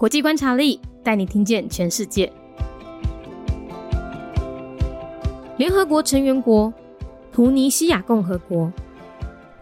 [0.00, 2.32] 国际观察力带你听见全世界。
[5.58, 6.72] 联合国成员国
[7.30, 8.72] 图尼西亚共和国。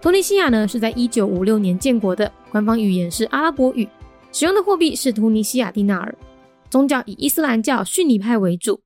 [0.00, 3.88] 图尼西亚呢是在一九五六年建国的，官方语言是阿拉伯语，
[4.30, 6.16] 使用的货币是图尼西亚蒂纳尔，
[6.70, 8.82] 宗教以伊斯兰教逊尼派为主，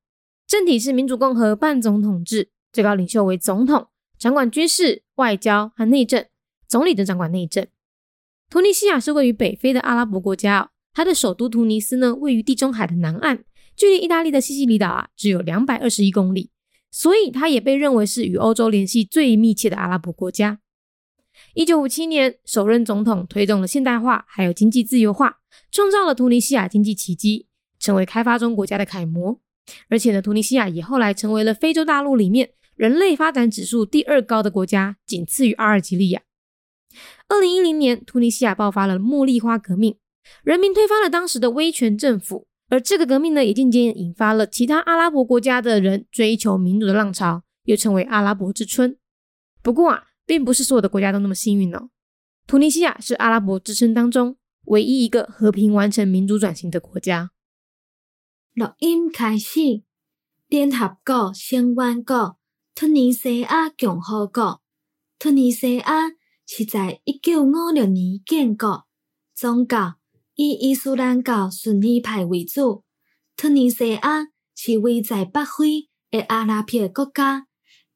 [0.46, 3.89] 政体是民主共和半总统制，最高领袖为总统，
[4.19, 6.25] 掌管军事、外交和内政，
[6.66, 7.66] 总理则掌管内政。
[8.48, 13.45] 图尼西亚是位于北非的阿拉伯国家哦，它的首都图尼斯呢位于地中海的南岸，
[13.77, 16.51] 距离意大利的西西里岛啊只有两百二十一公里，
[16.91, 20.60] 所以它也被认为是与欧洲联系最密切的阿拉伯国家。
[21.55, 25.38] 一九五七年，首任总统推动了现代化，还有经济自由化，
[25.70, 27.46] 创造了图尼西亚经济奇迹，
[27.79, 29.40] 成为开发中国家的楷模。
[29.88, 36.23] 而且呢，图尼西亚也后来成为了非洲大陆里面人类发展指数第二高的国家，仅次于阿尔及利亚。
[37.29, 39.96] 二零一零年，图尼西亚爆发了茉莉花革命，
[40.44, 48.96] 人民推翻了当时的威权政府，而这个革命呢，也渐渐引发了其他阿拉伯国家的人追求民主的浪潮，又称为阿拉伯之春。
[49.62, 50.04] 不过啊。
[50.24, 51.90] 并不是所有的国家都那么幸运哦。
[52.46, 57.32] 突尼西亚是阿拉伯之春当中唯一一个和平完成民主转型的国家。
[58.54, 59.82] 录音开始。
[60.48, 62.38] 联合国成员国
[62.73, 64.62] 突尼西亚共和国。
[65.19, 66.12] 突尼西亚
[66.47, 68.86] 是在一九五六年建国，
[69.34, 69.97] 宗教
[70.43, 72.82] 以伊斯兰教逊尼派为主。
[73.37, 74.26] 突尼西亚
[74.56, 77.47] 是位在北非的阿拉伯国家，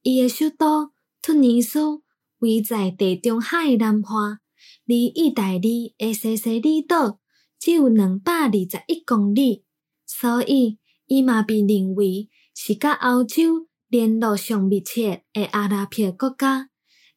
[0.01, 2.01] 伊的首都突尼斯。
[2.39, 4.39] 位在地中海南岸，
[4.85, 7.19] 离意大利的西西里岛
[7.59, 9.65] 只有两百二十一公里，
[10.05, 16.69] 所以伊嘛被认为是甲欧洲联络上密切的阿拉伯国家。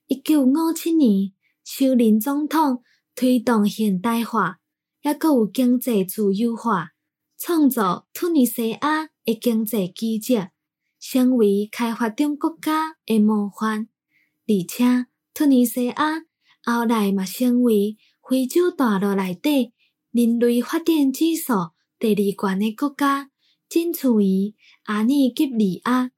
[0.09, 2.83] 一九五七年，首任总统
[3.15, 4.60] 推动现代化，
[5.03, 6.91] 也阁有经济自由化，
[7.39, 10.39] 创造突尼西亚的经济奇迹，
[10.99, 13.89] 成为开发中国家的模范，
[14.47, 15.07] 而且。
[15.33, 15.95] 突尼西亚
[16.65, 17.97] 后来嘛成为
[18.29, 19.73] 非洲大陆内底
[20.11, 23.31] 人类发展指数第二悬的国家，
[23.69, 24.55] 仅次于
[24.85, 25.93] 阿尼及利亚。
[25.93, 26.11] 二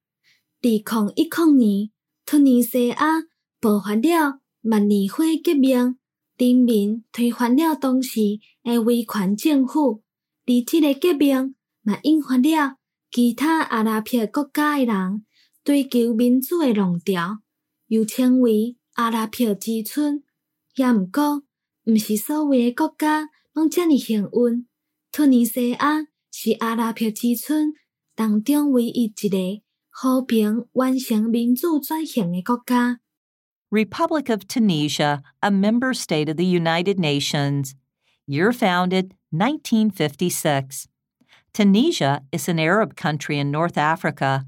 [0.60, 1.90] 零一零年，
[2.24, 2.96] 突尼西亚
[3.60, 5.98] 爆发了万年花革命，
[6.46, 8.20] 人民推翻了当时
[8.62, 10.02] 的威权政府，
[10.46, 12.76] 而这个革命嘛引发了
[13.10, 15.24] 其他阿拉伯国家的人
[15.64, 17.38] 追求民主的浪潮，
[17.88, 18.76] 又称为。
[18.94, 20.22] 阿拉伯之春，
[20.76, 21.44] 也毋过，
[21.86, 24.66] 毋是所有诶国家拢遮尔幸运。
[25.10, 27.72] 突尼西亚是阿拉伯之春
[28.14, 29.38] 当中唯一一个
[29.88, 33.00] 和平完成民主转型诶国家。
[33.72, 37.74] Republic of Tunisia, a member state of the United Nations.
[38.26, 40.88] Year founded 1956.
[41.54, 44.44] Tunisia is an Arab country in North Africa.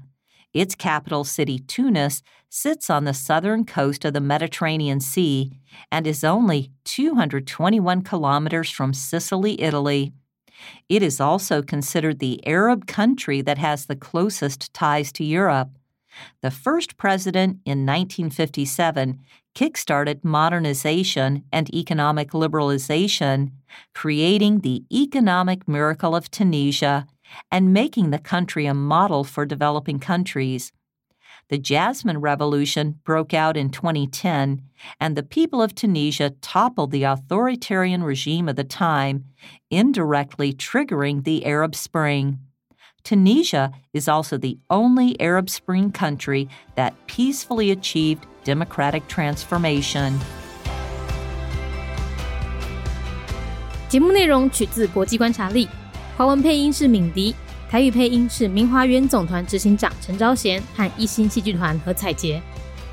[0.53, 5.59] Its capital city, Tunis, sits on the southern coast of the Mediterranean Sea
[5.91, 10.13] and is only 221 kilometers from Sicily, Italy.
[10.87, 15.71] It is also considered the Arab country that has the closest ties to Europe.
[16.41, 19.19] The first president in 1957
[19.55, 23.51] kickstarted modernization and economic liberalization,
[23.93, 27.07] creating the economic miracle of Tunisia
[27.51, 30.71] and making the country a model for developing countries.
[31.49, 34.63] The Jasmine Revolution broke out in 2010,
[34.99, 39.25] and the people of Tunisia toppled the authoritarian regime of the time,
[39.69, 42.39] indirectly triggering the Arab Spring.
[43.04, 50.18] Tunisia is also the only Arab Spring country that peacefully achieved democratic transformation.
[53.88, 55.68] 节目内容取自国际观察力。
[56.16, 57.34] 华文配音是敏迪，
[57.68, 62.40] 台语配音是明华园总团执行长陈昭贤和一星戏剧团何彩杰，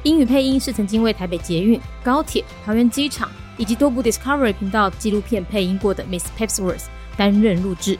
[0.03, 6.85] 英语配音是曾经为台北捷运、高铁、桃园机场以及多部 Discovery 频道纪录片配音过的 Miss Pepsworth
[7.18, 7.99] 担任录制。